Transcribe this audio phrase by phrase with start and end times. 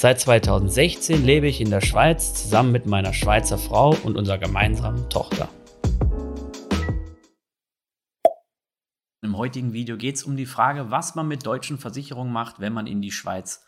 [0.00, 5.10] Seit 2016 lebe ich in der Schweiz zusammen mit meiner Schweizer Frau und unserer gemeinsamen
[5.10, 5.48] Tochter.
[9.22, 12.72] Im heutigen Video geht es um die Frage, was man mit deutschen Versicherungen macht, wenn
[12.72, 13.64] man in die Schweiz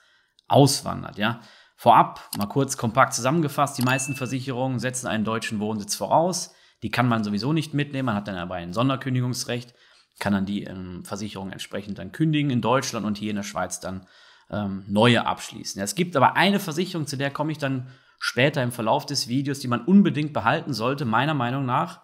[0.47, 1.19] auswandert.
[1.19, 1.41] Ja?
[1.75, 6.55] Vorab, mal kurz kompakt zusammengefasst, die meisten Versicherungen setzen einen deutschen Wohnsitz voraus.
[6.85, 9.75] Die kann man sowieso nicht mitnehmen, man hat dann aber ein Sonderkündigungsrecht,
[10.21, 13.81] kann dann die ähm, Versicherung entsprechend dann kündigen in Deutschland und hier in der Schweiz
[13.81, 14.07] dann
[14.51, 15.81] ähm, neue abschließen.
[15.83, 19.61] Es gibt aber eine Versicherung, zu der komme ich dann später im Verlauf des Videos,
[19.61, 22.01] die man unbedingt behalten sollte, meiner Meinung nach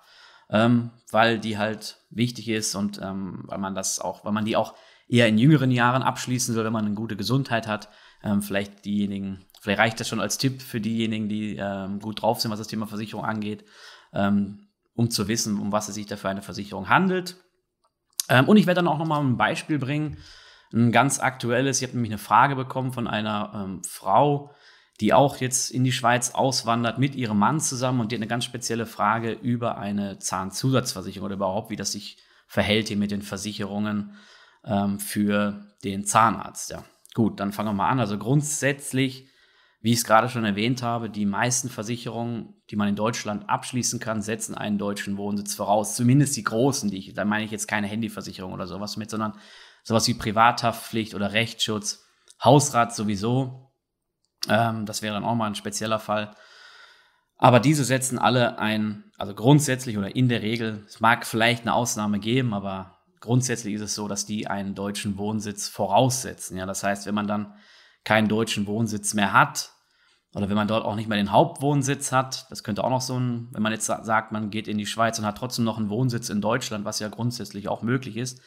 [0.50, 4.56] ähm, weil die halt wichtig ist und ähm, weil man das auch, weil man die
[4.56, 4.74] auch
[5.08, 7.88] eher in jüngeren Jahren abschließen soll, wenn man eine gute Gesundheit hat.
[8.22, 12.40] Ähm, vielleicht diejenigen, vielleicht reicht das schon als Tipp für diejenigen, die ähm, gut drauf
[12.40, 13.64] sind, was das Thema Versicherung angeht,
[14.12, 17.36] ähm, um zu wissen, um was es sich da für eine Versicherung handelt.
[18.48, 20.16] Und ich werde dann auch nochmal ein Beispiel bringen,
[20.72, 21.80] ein ganz aktuelles.
[21.80, 24.50] Ich habe nämlich eine Frage bekommen von einer ähm, Frau,
[25.00, 28.28] die auch jetzt in die Schweiz auswandert mit ihrem Mann zusammen und die hat eine
[28.28, 33.22] ganz spezielle Frage über eine Zahnzusatzversicherung oder überhaupt, wie das sich verhält hier mit den
[33.22, 34.16] Versicherungen
[34.64, 36.70] ähm, für den Zahnarzt.
[36.70, 36.84] Ja.
[37.14, 38.00] Gut, dann fangen wir mal an.
[38.00, 39.28] Also grundsätzlich,
[39.80, 44.00] wie ich es gerade schon erwähnt habe, die meisten Versicherungen, die man in Deutschland abschließen
[44.00, 45.94] kann, setzen einen deutschen Wohnsitz voraus.
[45.96, 49.34] Zumindest die großen, die ich, da meine ich jetzt keine Handyversicherung oder sowas mit, sondern
[49.86, 52.04] sowas wie Privathaftpflicht oder Rechtsschutz,
[52.42, 53.70] Hausrat sowieso,
[54.48, 56.34] ähm, das wäre dann auch mal ein spezieller Fall.
[57.38, 61.74] Aber diese setzen alle ein, also grundsätzlich oder in der Regel, es mag vielleicht eine
[61.74, 66.56] Ausnahme geben, aber grundsätzlich ist es so, dass die einen deutschen Wohnsitz voraussetzen.
[66.56, 67.54] Ja, das heißt, wenn man dann
[68.02, 69.70] keinen deutschen Wohnsitz mehr hat
[70.34, 73.20] oder wenn man dort auch nicht mehr den Hauptwohnsitz hat, das könnte auch noch so
[73.20, 75.90] ein, wenn man jetzt sagt, man geht in die Schweiz und hat trotzdem noch einen
[75.90, 78.40] Wohnsitz in Deutschland, was ja grundsätzlich auch möglich ist,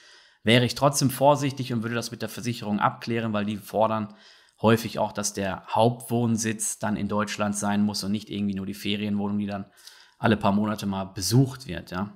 [0.44, 4.16] wäre ich trotzdem vorsichtig und würde das mit der Versicherung abklären, weil die fordern
[4.62, 8.74] häufig auch, dass der Hauptwohnsitz dann in Deutschland sein muss und nicht irgendwie nur die
[8.74, 9.66] Ferienwohnung, die dann
[10.18, 12.14] alle paar Monate mal besucht wird, ja.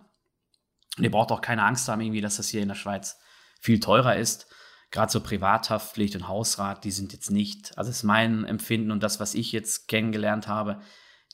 [0.97, 3.17] Und ihr braucht auch keine Angst haben, irgendwie, dass das hier in der Schweiz
[3.59, 4.47] viel teurer ist.
[4.91, 9.19] Gerade so Privathaftpflicht und Hausrat, die sind jetzt nicht, also ist mein Empfinden und das,
[9.19, 10.81] was ich jetzt kennengelernt habe,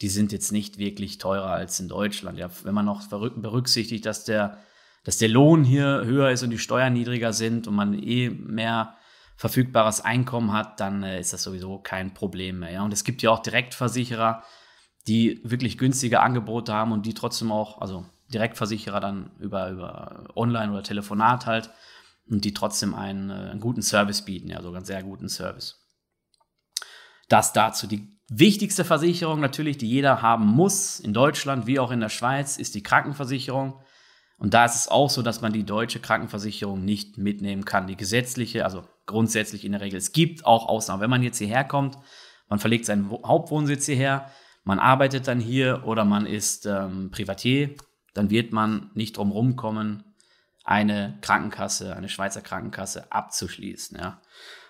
[0.02, 2.38] die sind jetzt nicht wirklich teurer als in Deutschland.
[2.38, 4.60] Ja, wenn man noch berücksichtigt, dass der,
[5.04, 8.96] dass der Lohn hier höher ist und die Steuern niedriger sind und man eh mehr
[9.36, 12.72] verfügbares Einkommen hat, dann äh, ist das sowieso kein Problem mehr.
[12.72, 12.84] Ja?
[12.84, 14.44] Und es gibt ja auch Direktversicherer,
[15.08, 20.72] die wirklich günstige Angebote haben und die trotzdem auch, also Direktversicherer dann über, über Online
[20.74, 21.70] oder Telefonat halt,
[22.30, 25.80] und die trotzdem einen, äh, einen guten Service bieten, ja, sogar einen sehr guten Service.
[27.28, 27.88] Das dazu.
[27.88, 32.58] Die wichtigste Versicherung natürlich, die jeder haben muss, in Deutschland wie auch in der Schweiz,
[32.58, 33.80] ist die Krankenversicherung.
[34.40, 37.88] Und da ist es auch so, dass man die deutsche Krankenversicherung nicht mitnehmen kann.
[37.88, 39.98] Die gesetzliche, also grundsätzlich in der Regel.
[39.98, 41.02] Es gibt auch Ausnahmen.
[41.02, 41.98] Wenn man jetzt hierher kommt,
[42.48, 44.32] man verlegt seinen Hauptwohnsitz hierher,
[44.64, 47.76] man arbeitet dann hier oder man ist ähm, Privatier,
[48.14, 50.04] dann wird man nicht drum rumkommen,
[50.64, 53.98] eine Krankenkasse, eine Schweizer Krankenkasse abzuschließen.
[53.98, 54.22] Ja.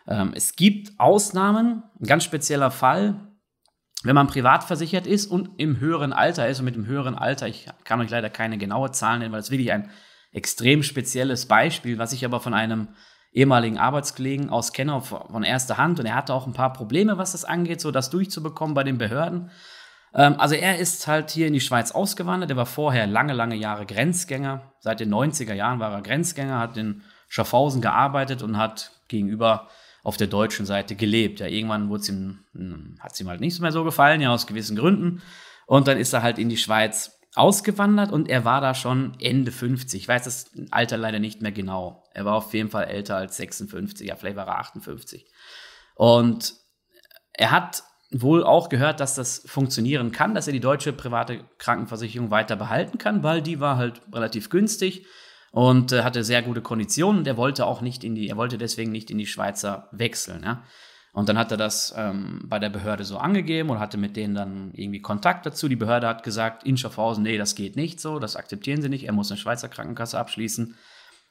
[0.07, 3.28] Ähm, es gibt Ausnahmen, ein ganz spezieller Fall,
[4.03, 7.47] wenn man privat versichert ist und im höheren Alter ist, und mit dem höheren Alter,
[7.47, 9.89] ich kann euch leider keine genaue Zahl nennen, weil es wirklich ein
[10.31, 12.89] extrem spezielles Beispiel, was ich aber von einem
[13.31, 17.33] ehemaligen Arbeitskollegen aus kenne von erster Hand und er hatte auch ein paar Probleme, was
[17.33, 19.51] das angeht, so das durchzubekommen bei den Behörden.
[20.13, 22.49] Ähm, also er ist halt hier in die Schweiz ausgewandert.
[22.49, 24.73] Er war vorher lange, lange Jahre Grenzgänger.
[24.79, 29.67] Seit den 90er Jahren war er Grenzgänger, hat in Schaffhausen gearbeitet und hat gegenüber
[30.09, 31.39] auf der deutschen Seite gelebt.
[31.39, 34.75] Ja, irgendwann ihm, hm, hat es ihm halt nicht mehr so gefallen, ja, aus gewissen
[34.75, 35.21] Gründen.
[35.67, 39.51] Und dann ist er halt in die Schweiz ausgewandert und er war da schon Ende
[39.51, 40.01] 50.
[40.01, 42.03] Ich weiß das Alter leider nicht mehr genau.
[42.15, 45.27] Er war auf jeden Fall älter als 56, ja, vielleicht war er 58.
[45.93, 46.55] Und
[47.33, 52.31] er hat wohl auch gehört, dass das funktionieren kann, dass er die deutsche private Krankenversicherung
[52.31, 55.05] weiter behalten kann, weil die war halt relativ günstig
[55.51, 58.57] und äh, hatte sehr gute Konditionen und er wollte auch nicht in die, er wollte
[58.57, 60.43] deswegen nicht in die Schweizer wechseln.
[60.43, 60.63] Ja?
[61.11, 64.35] Und dann hat er das ähm, bei der Behörde so angegeben und hatte mit denen
[64.35, 65.67] dann irgendwie Kontakt dazu.
[65.67, 69.05] Die Behörde hat gesagt, in Schaffhausen, nee, das geht nicht so, das akzeptieren sie nicht,
[69.05, 70.75] er muss eine Schweizer Krankenkasse abschließen.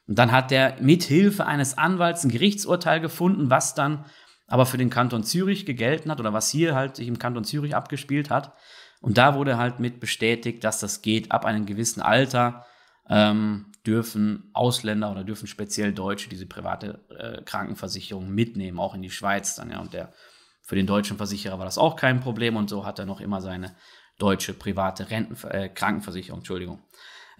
[0.07, 4.05] Und dann hat er mit Hilfe eines Anwalts ein Gerichtsurteil gefunden, was dann
[4.47, 7.75] aber für den Kanton Zürich gegelten hat oder was hier halt sich im Kanton Zürich
[7.75, 8.53] abgespielt hat.
[9.01, 11.31] Und da wurde halt mit bestätigt, dass das geht.
[11.31, 12.65] Ab einem gewissen Alter
[13.07, 19.09] ähm, dürfen Ausländer oder dürfen speziell Deutsche diese private äh, Krankenversicherung mitnehmen, auch in die
[19.09, 19.71] Schweiz dann.
[19.71, 19.79] Ja.
[19.79, 20.13] Und der,
[20.61, 23.41] für den deutschen Versicherer war das auch kein Problem und so hat er noch immer
[23.41, 23.75] seine
[24.19, 26.83] deutsche private Renten, äh, Krankenversicherung, Entschuldigung.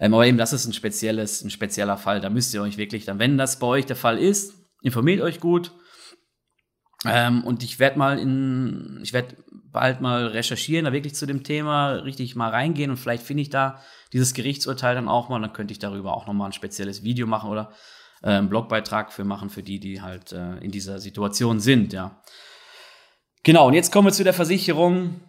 [0.00, 2.20] Ähm, aber eben, das ist ein spezielles, ein spezieller Fall.
[2.20, 5.38] Da müsst ihr euch wirklich dann, wenn das bei euch der Fall ist, informiert euch
[5.38, 5.72] gut.
[7.04, 9.36] Ähm, und ich werde mal in, ich werde
[9.72, 13.50] bald mal recherchieren, da wirklich zu dem Thema richtig mal reingehen und vielleicht finde ich
[13.50, 13.80] da
[14.12, 17.50] dieses Gerichtsurteil dann auch mal, dann könnte ich darüber auch nochmal ein spezielles Video machen
[17.50, 17.72] oder
[18.22, 22.20] äh, einen Blogbeitrag für machen, für die, die halt äh, in dieser Situation sind, ja.
[23.42, 25.20] Genau, und jetzt kommen wir zu der Versicherung,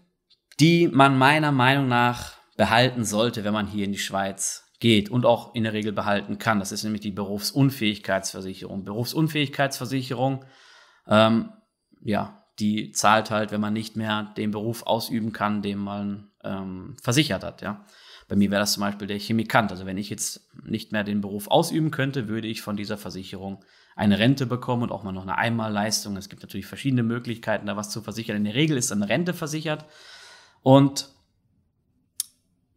[0.59, 5.25] die man meiner Meinung nach behalten sollte, wenn man hier in die Schweiz geht und
[5.25, 6.59] auch in der Regel behalten kann.
[6.59, 8.83] Das ist nämlich die Berufsunfähigkeitsversicherung.
[8.83, 10.43] Berufsunfähigkeitsversicherung,
[11.07, 11.53] ähm,
[12.03, 16.95] ja, die zahlt halt, wenn man nicht mehr den Beruf ausüben kann, den man ähm,
[17.01, 17.61] versichert hat.
[17.61, 17.85] Ja.
[18.27, 19.71] Bei mir wäre das zum Beispiel der Chemikant.
[19.71, 23.63] Also wenn ich jetzt nicht mehr den Beruf ausüben könnte, würde ich von dieser Versicherung
[23.95, 26.15] eine Rente bekommen und auch mal noch eine Einmalleistung.
[26.17, 28.37] Es gibt natürlich verschiedene Möglichkeiten, da was zu versichern.
[28.37, 29.85] In der Regel ist eine Rente versichert.
[30.61, 31.09] Und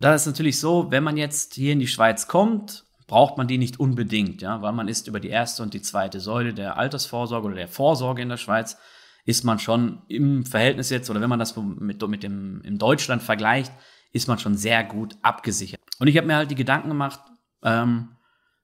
[0.00, 3.58] da ist natürlich so, wenn man jetzt hier in die Schweiz kommt, braucht man die
[3.58, 7.46] nicht unbedingt, ja, weil man ist über die erste und die zweite Säule der Altersvorsorge
[7.46, 8.78] oder der Vorsorge in der Schweiz,
[9.24, 13.22] ist man schon im Verhältnis jetzt, oder wenn man das mit, mit dem in Deutschland
[13.22, 13.72] vergleicht,
[14.12, 15.80] ist man schon sehr gut abgesichert.
[15.98, 17.20] Und ich habe mir halt die Gedanken gemacht,
[17.62, 18.10] ähm,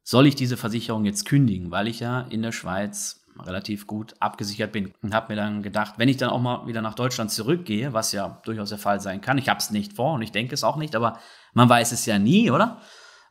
[0.03, 4.73] soll ich diese Versicherung jetzt kündigen, weil ich ja in der Schweiz relativ gut abgesichert
[4.73, 4.93] bin.
[5.03, 8.13] Und habe mir dann gedacht, wenn ich dann auch mal wieder nach Deutschland zurückgehe, was
[8.13, 10.65] ja durchaus der Fall sein kann, ich habe es nicht vor und ich denke es
[10.65, 11.19] auch nicht, aber
[11.55, 12.81] man weiß es ja nie, oder?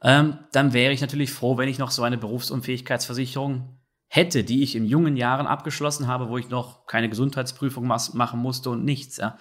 [0.02, 3.79] Ähm, dann wäre ich natürlich froh, wenn ich noch so eine Berufsunfähigkeitsversicherung
[4.10, 8.72] hätte, die ich in jungen Jahren abgeschlossen habe, wo ich noch keine Gesundheitsprüfung machen musste
[8.72, 9.18] und nichts.
[9.18, 9.38] Ja.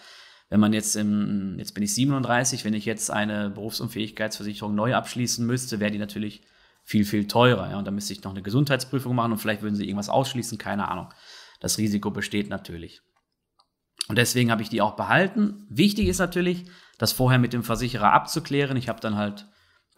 [0.51, 5.45] Wenn man jetzt im, jetzt bin ich 37, wenn ich jetzt eine Berufsunfähigkeitsversicherung neu abschließen
[5.45, 6.43] müsste, wäre die natürlich
[6.85, 7.71] viel, viel teurer.
[7.71, 7.79] Ja?
[7.79, 10.89] Und da müsste ich noch eine Gesundheitsprüfung machen und vielleicht würden sie irgendwas ausschließen, keine
[10.89, 11.09] Ahnung.
[11.61, 13.01] Das Risiko besteht natürlich.
[14.09, 15.67] Und deswegen habe ich die auch behalten.
[15.71, 16.67] Wichtig ist natürlich,
[16.99, 18.77] das vorher mit dem Versicherer abzuklären.
[18.77, 19.47] Ich habe dann halt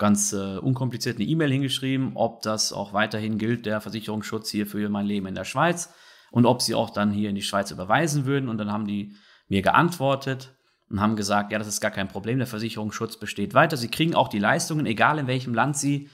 [0.00, 4.88] ganz äh, unkompliziert eine E-Mail hingeschrieben, ob das auch weiterhin gilt, der Versicherungsschutz hier für
[4.88, 5.92] mein Leben in der Schweiz
[6.32, 8.48] und ob sie auch dann hier in die Schweiz überweisen würden.
[8.48, 9.14] Und dann haben die
[9.48, 10.56] mir geantwortet
[10.88, 13.76] und haben gesagt, ja, das ist gar kein Problem, der Versicherungsschutz besteht weiter.
[13.76, 16.08] Sie kriegen auch die Leistungen, egal in welchem Land sie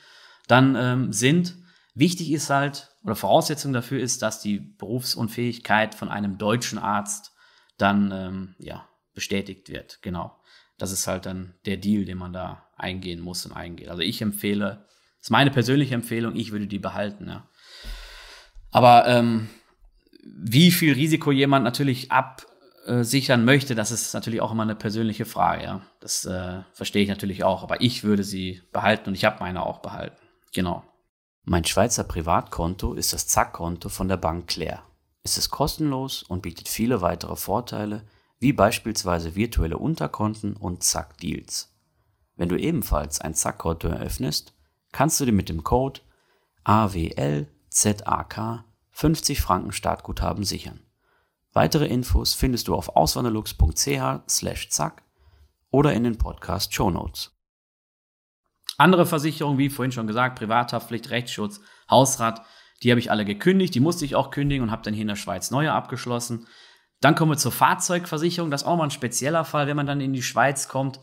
[0.48, 1.54] dann ähm, sind.
[1.94, 7.32] Wichtig ist halt, oder Voraussetzung dafür ist, dass die Berufsunfähigkeit von einem deutschen Arzt
[7.78, 10.02] dann ähm, ja, bestätigt wird.
[10.02, 10.36] Genau.
[10.78, 13.88] Das ist halt dann der Deal, den man da eingehen muss und eingeht.
[13.88, 14.84] Also ich empfehle,
[15.18, 17.48] das ist meine persönliche Empfehlung, ich würde die behalten, ja.
[18.70, 19.48] Aber ähm,
[20.22, 25.64] wie viel Risiko jemand natürlich absichern möchte, das ist natürlich auch immer eine persönliche Frage,
[25.64, 25.80] ja.
[26.00, 29.64] Das äh, verstehe ich natürlich auch, aber ich würde sie behalten und ich habe meine
[29.64, 30.16] auch behalten.
[30.52, 30.84] Genau.
[31.44, 34.82] Mein Schweizer Privatkonto ist das Zack-Konto von der Bank Claire.
[35.22, 38.04] Es ist kostenlos und bietet viele weitere Vorteile,
[38.38, 41.72] wie beispielsweise virtuelle Unterkonten und Zack-Deals.
[42.36, 44.54] Wenn du ebenfalls ein Zack-Konto eröffnest,
[44.92, 46.00] kannst du dir mit dem Code
[46.64, 50.80] AWLZAK 50 Franken Startguthaben sichern.
[51.52, 55.02] Weitere Infos findest du auf auswanderlux.ch/zack
[55.70, 57.32] oder in den Podcast Show Notes.
[58.78, 62.44] Andere Versicherungen, wie vorhin schon gesagt, Privathaftpflicht, Rechtsschutz, Hausrat,
[62.82, 63.74] die habe ich alle gekündigt.
[63.74, 66.46] Die musste ich auch kündigen und habe dann hier in der Schweiz neue abgeschlossen.
[67.06, 68.50] Dann kommen wir zur Fahrzeugversicherung.
[68.50, 69.68] Das ist auch mal ein spezieller Fall.
[69.68, 70.98] Wenn man dann in die Schweiz kommt,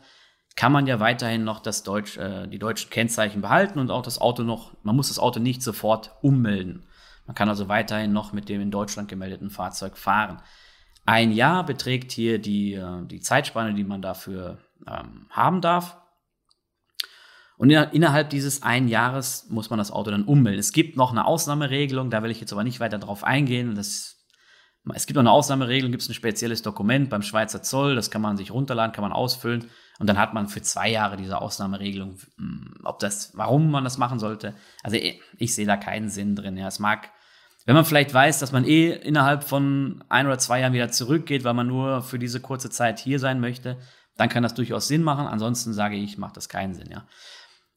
[0.57, 4.19] kann man ja weiterhin noch das Deutsch, äh, die deutschen Kennzeichen behalten und auch das
[4.19, 6.85] Auto noch, man muss das Auto nicht sofort ummelden.
[7.25, 10.41] Man kann also weiterhin noch mit dem in Deutschland gemeldeten Fahrzeug fahren.
[11.05, 16.01] Ein Jahr beträgt hier die, äh, die Zeitspanne, die man dafür ähm, haben darf.
[17.55, 20.59] Und innerhalb dieses einen Jahres muss man das Auto dann ummelden.
[20.59, 23.75] Es gibt noch eine Ausnahmeregelung, da will ich jetzt aber nicht weiter drauf eingehen.
[23.75, 24.12] Das,
[24.93, 28.21] es gibt noch eine Ausnahmeregelung, gibt es ein spezielles Dokument beim Schweizer Zoll, das kann
[28.21, 32.17] man sich runterladen, kann man ausfüllen und dann hat man für zwei Jahre diese Ausnahmeregelung.
[32.37, 36.35] Hm, ob das, warum man das machen sollte, also ich, ich sehe da keinen Sinn
[36.35, 36.57] drin.
[36.57, 37.09] Ja, es mag,
[37.65, 41.45] wenn man vielleicht weiß, dass man eh innerhalb von ein oder zwei Jahren wieder zurückgeht,
[41.45, 43.77] weil man nur für diese kurze Zeit hier sein möchte,
[44.17, 45.27] dann kann das durchaus Sinn machen.
[45.27, 47.05] Ansonsten sage ich, macht das keinen Sinn, ja.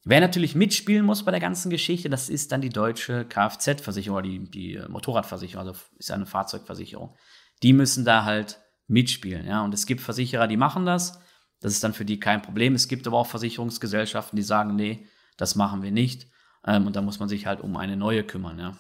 [0.09, 4.29] Wer natürlich mitspielen muss bei der ganzen Geschichte, das ist dann die deutsche Kfz-Versicherung oder
[4.29, 7.17] die, die Motorradversicherung, also ist eine Fahrzeugversicherung.
[7.65, 9.65] Die müssen da halt mitspielen, ja.
[9.65, 11.19] Und es gibt Versicherer, die machen das.
[11.59, 12.77] Das ist dann für die kein Problem.
[12.77, 16.29] Es gibt aber auch Versicherungsgesellschaften, die sagen, nee, das machen wir nicht.
[16.65, 18.79] Ähm, und da muss man sich halt um eine neue kümmern, ja.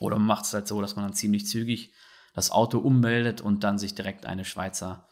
[0.00, 1.94] Oder man macht es halt so, dass man dann ziemlich zügig
[2.34, 5.08] das Auto ummeldet und dann sich direkt eine Schweizer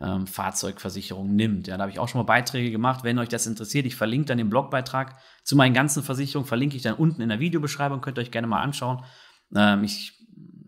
[0.00, 1.66] ähm, Fahrzeugversicherung nimmt.
[1.66, 3.04] Ja, da habe ich auch schon mal Beiträge gemacht.
[3.04, 6.82] Wenn euch das interessiert, ich verlinke dann den Blogbeitrag zu meinen ganzen Versicherungen, verlinke ich
[6.82, 9.04] dann unten in der Videobeschreibung, könnt ihr euch gerne mal anschauen.
[9.54, 10.18] Ähm, ich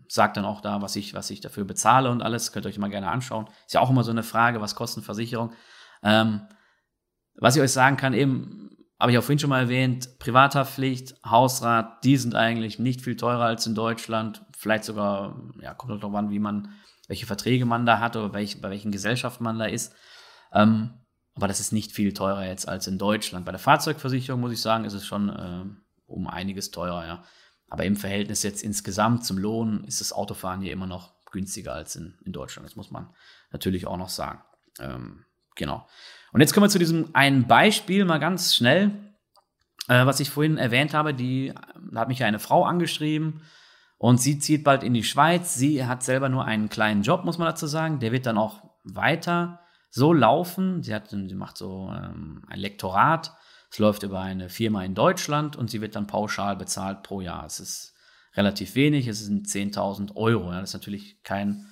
[0.07, 2.77] sage dann auch da, was ich, was ich dafür bezahle und alles, könnt ihr euch
[2.77, 3.47] mal gerne anschauen.
[3.65, 5.53] Ist ja auch immer so eine Frage, was kostet Versicherung?
[6.03, 6.41] Ähm,
[7.35, 12.03] was ich euch sagen kann, eben, habe ich auch vorhin schon mal erwähnt, Privathaftpflicht, Hausrat,
[12.03, 14.45] die sind eigentlich nicht viel teurer als in Deutschland.
[14.55, 16.69] Vielleicht sogar, ja, kommt auch darauf an, wie man
[17.07, 19.93] welche Verträge man da hat oder welch, bei welchen Gesellschaften man da ist.
[20.53, 20.91] Ähm,
[21.35, 23.45] aber das ist nicht viel teurer jetzt als in Deutschland.
[23.45, 25.65] Bei der Fahrzeugversicherung muss ich sagen, ist es schon äh,
[26.05, 27.23] um einiges teurer, ja.
[27.69, 31.95] Aber im Verhältnis jetzt insgesamt zum Lohn ist das Autofahren hier immer noch günstiger als
[31.95, 32.67] in, in Deutschland.
[32.67, 33.09] Das muss man
[33.51, 34.43] natürlich auch noch sagen.
[34.79, 35.87] Ähm, genau.
[36.31, 38.91] Und jetzt kommen wir zu diesem einen Beispiel mal ganz schnell,
[39.87, 41.15] äh, was ich vorhin erwähnt habe.
[41.15, 41.51] Die,
[41.91, 43.41] da hat mich ja eine Frau angeschrieben,
[44.03, 45.55] und sie zieht bald in die Schweiz.
[45.55, 48.01] Sie hat selber nur einen kleinen Job, muss man dazu sagen.
[48.01, 50.83] Der wird dann auch weiter so laufen.
[50.83, 53.33] Sie, hat, sie macht so ähm, ein Lektorat.
[53.71, 57.45] Es läuft über eine Firma in Deutschland und sie wird dann pauschal bezahlt pro Jahr.
[57.45, 57.93] Es ist
[58.35, 60.51] relativ wenig, es sind 10.000 Euro.
[60.51, 60.59] Ja.
[60.59, 61.67] Das ist natürlich kein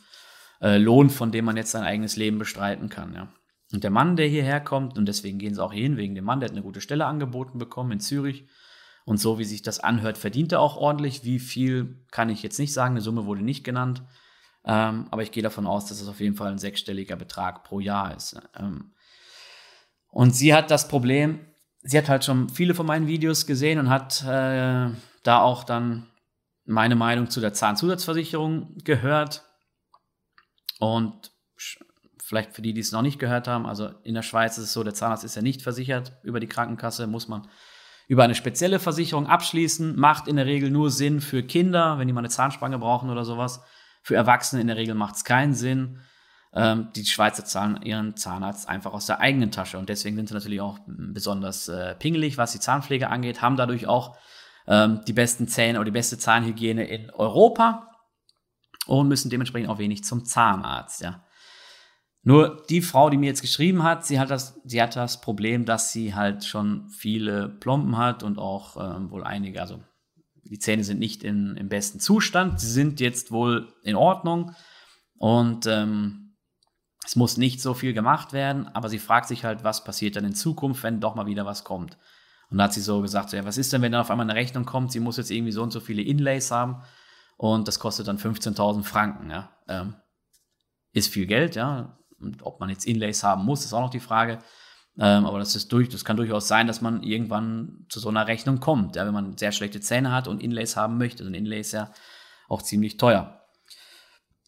[0.62, 3.14] äh, Lohn, von dem man jetzt sein eigenes Leben bestreiten kann.
[3.14, 3.28] Ja.
[3.74, 6.40] Und der Mann, der hierher kommt, und deswegen gehen sie auch hin, wegen dem Mann,
[6.40, 8.48] der hat eine gute Stelle angeboten bekommen in Zürich,
[9.06, 11.24] und so wie sich das anhört, verdient er auch ordentlich.
[11.24, 12.94] Wie viel kann ich jetzt nicht sagen.
[12.94, 14.04] Eine Summe wurde nicht genannt.
[14.64, 17.80] Ähm, aber ich gehe davon aus, dass es auf jeden Fall ein sechsstelliger Betrag pro
[17.80, 18.40] Jahr ist.
[18.56, 18.94] Ähm,
[20.08, 21.40] und sie hat das Problem,
[21.82, 24.92] sie hat halt schon viele von meinen Videos gesehen und hat äh,
[25.24, 26.08] da auch dann
[26.66, 29.44] meine Meinung zu der Zahnzusatzversicherung gehört.
[30.80, 31.32] Und
[32.24, 34.74] vielleicht für die, die es noch nicht gehört haben, also in der Schweiz ist es
[34.74, 37.48] so, der Zahnarzt ist ja nicht versichert über die Krankenkasse, muss man
[38.12, 39.98] über eine spezielle Versicherung abschließen.
[39.98, 43.24] Macht in der Regel nur Sinn für Kinder, wenn die mal eine Zahnspange brauchen oder
[43.24, 43.62] sowas.
[44.04, 46.02] Für Erwachsene in der Regel macht es keinen Sinn.
[46.54, 50.34] Ähm, die Schweizer zahlen ihren Zahnarzt einfach aus der eigenen Tasche und deswegen sind sie
[50.34, 54.18] natürlich auch besonders äh, pingelig, was die Zahnpflege angeht, haben dadurch auch
[54.68, 57.88] ähm, die besten Zähne oder die beste Zahnhygiene in Europa
[58.88, 61.00] und müssen dementsprechend auch wenig zum Zahnarzt.
[61.00, 61.24] Ja.
[62.24, 65.66] Nur die Frau, die mir jetzt geschrieben hat, sie hat das, sie hat das Problem,
[65.66, 69.82] dass sie halt schon viele Plomben hat und auch ähm, wohl einige, also
[70.44, 74.54] die Zähne sind nicht in, im besten Zustand, sie sind jetzt wohl in Ordnung
[75.18, 76.36] und ähm,
[77.04, 80.26] es muss nicht so viel gemacht werden, aber sie fragt sich halt, was passiert dann
[80.26, 81.98] in Zukunft, wenn doch mal wieder was kommt.
[82.52, 84.30] Und da hat sie so gesagt, so, ja, was ist denn, wenn dann auf einmal
[84.30, 86.84] eine Rechnung kommt, sie muss jetzt irgendwie so und so viele Inlays haben
[87.38, 89.50] und das kostet dann 15.000 Franken, ja.
[89.68, 89.96] Ähm,
[90.94, 91.98] ist viel Geld, ja.
[92.22, 94.40] Und ob man jetzt Inlays haben muss, ist auch noch die Frage.
[94.98, 98.28] Ähm, aber das, ist durch, das kann durchaus sein, dass man irgendwann zu so einer
[98.28, 101.26] Rechnung kommt, ja, wenn man sehr schlechte Zähne hat und Inlays haben möchte.
[101.26, 101.92] Und Inlay ist ja
[102.50, 103.42] auch ziemlich teuer.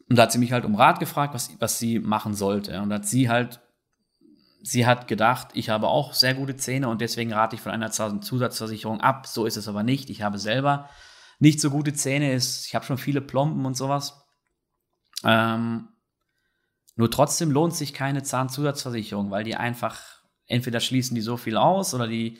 [0.09, 2.81] Und da hat sie mich halt um Rat gefragt, was, was sie machen sollte.
[2.81, 3.61] Und da hat sie halt,
[4.61, 7.91] sie hat gedacht, ich habe auch sehr gute Zähne und deswegen rate ich von einer
[7.91, 9.27] Zusatzversicherung ab.
[9.27, 10.09] So ist es aber nicht.
[10.09, 10.89] Ich habe selber
[11.39, 12.35] nicht so gute Zähne.
[12.35, 14.21] Ich habe schon viele Plomben und sowas.
[15.23, 15.87] Ähm,
[16.95, 19.99] nur trotzdem lohnt sich keine Zahnzusatzversicherung, weil die einfach,
[20.47, 22.39] entweder schließen die so viel aus oder die,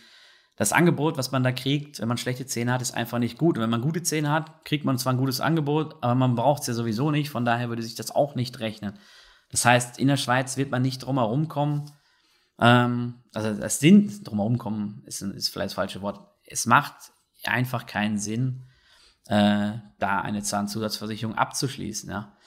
[0.56, 3.58] das Angebot, was man da kriegt, wenn man schlechte Zähne hat, ist einfach nicht gut.
[3.58, 6.62] Und wenn man gute Zähne hat, kriegt man zwar ein gutes Angebot, aber man braucht
[6.62, 7.32] es ja sowieso nicht.
[7.32, 9.00] Von daher würde sich das auch nicht rechnen.
[9.50, 11.92] Das heißt, in der Schweiz wird man nicht drum herum kommen.
[12.60, 16.20] Ähm, also das Sinn drum herum kommen ist, ist vielleicht das falsche Wort.
[16.46, 16.94] Es macht
[17.46, 18.66] einfach keinen Sinn,
[19.28, 22.10] äh, da eine Zahnzusatzversicherung abzuschließen.
[22.12, 22.38] Ja.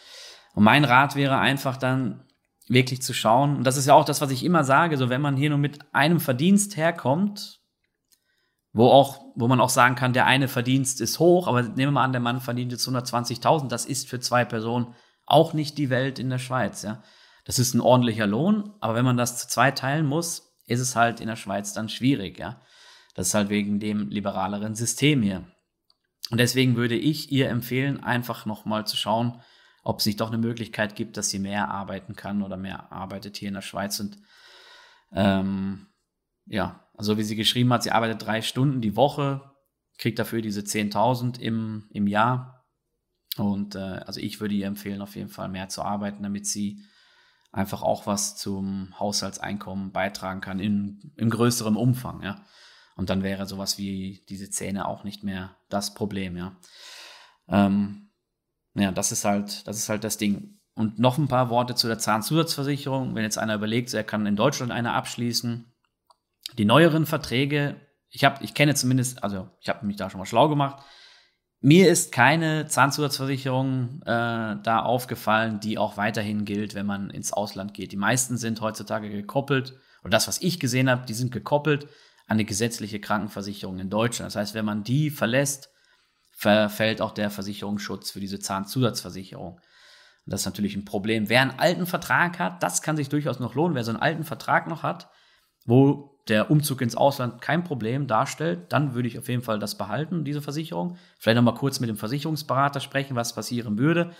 [0.57, 2.25] Und mein Rat wäre einfach dann
[2.67, 5.21] wirklich zu schauen, und das ist ja auch das, was ich immer sage, so wenn
[5.21, 7.61] man hier nur mit einem Verdienst herkommt,
[8.73, 11.91] wo auch, wo man auch sagen kann, der eine Verdienst ist hoch, aber nehmen wir
[11.91, 14.95] mal an, der Mann verdient jetzt 120.000, das ist für zwei Personen
[15.27, 17.03] auch nicht die Welt in der Schweiz, ja.
[17.45, 20.97] Das ist ein ordentlicher Lohn, aber wenn man das zu zwei teilen muss, ist es
[20.97, 22.63] halt in der Schweiz dann schwierig, ja.
[23.15, 25.45] Das ist halt wegen dem liberaleren System hier.
[26.31, 29.43] Und deswegen würde ich ihr empfehlen, einfach nochmal zu schauen,
[29.87, 33.37] ob es nicht doch eine Möglichkeit gibt, dass sie mehr arbeiten kann oder mehr arbeitet
[33.37, 34.01] hier in der Schweiz.
[34.01, 34.19] Und
[35.13, 35.87] ähm,
[36.47, 39.49] ja, also wie sie geschrieben hat, sie arbeitet drei Stunden die Woche,
[39.97, 42.67] kriegt dafür diese 10.000 im, im Jahr.
[43.37, 46.83] Und äh, also ich würde ihr empfehlen, auf jeden Fall mehr zu arbeiten, damit sie
[47.53, 52.45] einfach auch was zum Haushaltseinkommen beitragen kann in, in größerem Umfang, ja.
[52.97, 56.57] Und dann wäre sowas wie diese Zähne auch nicht mehr das Problem, ja.
[57.49, 58.06] Ähm,
[58.77, 60.59] ja, das ist halt, das ist halt das Ding.
[60.75, 63.15] Und noch ein paar Worte zu der Zahnzusatzversicherung.
[63.15, 65.73] Wenn jetzt einer überlegt, er kann in Deutschland eine abschließen.
[66.59, 67.81] Die neueren Verträge,
[68.11, 70.85] ich habe, ich kenne zumindest, also ich habe mich da schon mal schlau gemacht.
[71.61, 77.73] mir ist keine Zahnzusatzversicherung äh, da aufgefallen, die auch weiterhin gilt, wenn man ins Ausland
[77.75, 77.93] geht.
[77.93, 81.85] Die meisten sind heutzutage gekoppelt, oder das, was ich gesehen habe, die sind gekoppelt
[82.27, 84.29] an eine gesetzliche Krankenversicherung in Deutschland.
[84.29, 85.71] Das heißt, wenn man die verlässt,
[86.37, 89.59] verfällt auch der Versicherungsschutz für diese Zahnzusatzversicherung.
[90.27, 91.31] Das ist natürlich ein Problem.
[91.31, 93.75] Wer einen alten Vertrag hat, das kann sich durchaus noch lohnen.
[93.75, 95.09] Wer so einen alten Vertrag noch hat,
[95.65, 99.79] wo der Umzug ins Ausland kein Problem darstellt, dann würde ich auf jeden Fall das
[99.79, 100.99] behalten, diese Versicherung.
[101.19, 104.11] Vielleicht nochmal kurz mit dem Versicherungsberater sprechen, was passieren würde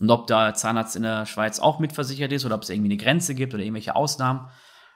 [0.00, 3.02] und ob der Zahnarzt in der Schweiz auch mitversichert ist oder ob es irgendwie eine
[3.02, 4.48] Grenze gibt oder irgendwelche Ausnahmen.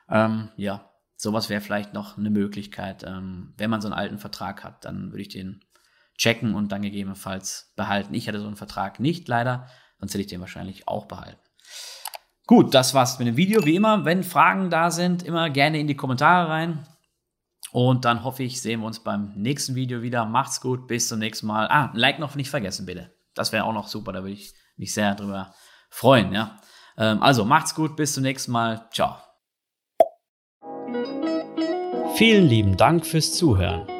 [0.09, 3.05] Ähm, ja, sowas wäre vielleicht noch eine Möglichkeit.
[3.05, 5.61] Ähm, wenn man so einen alten Vertrag hat, dann würde ich den
[6.21, 8.13] checken und dann gegebenenfalls behalten.
[8.13, 9.67] Ich hatte so einen Vertrag nicht leider,
[9.99, 11.41] sonst hätte ich den wahrscheinlich auch behalten.
[12.47, 13.65] Gut, das war's mit dem Video.
[13.65, 16.87] Wie immer, wenn Fragen da sind, immer gerne in die Kommentare rein.
[17.73, 20.27] Und dann hoffe ich, sehen wir uns beim nächsten Video wieder.
[20.27, 21.69] Macht's gut, bis zum nächsten Mal.
[21.69, 23.15] Ah, ein Like noch nicht vergessen, bitte.
[23.35, 25.55] Das wäre auch noch super, da würde ich mich sehr drüber
[25.89, 26.61] freuen, ja.
[26.99, 28.89] Ähm, also, macht's gut, bis zum nächsten Mal.
[28.93, 29.17] Ciao.
[32.17, 34.00] Vielen lieben Dank fürs Zuhören.